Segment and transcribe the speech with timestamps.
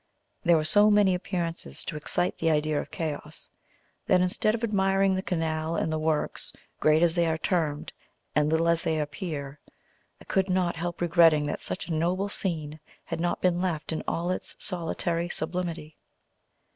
[0.43, 3.51] There were so many appearances to excite the idea of chaos,
[4.07, 7.93] that, instead of admiring the canal and the works, great as they are termed,
[8.35, 9.59] and little as they appear,
[10.19, 14.01] I could not help regretting that such a noble scene had not been left in
[14.07, 15.99] all its solitary sublimity.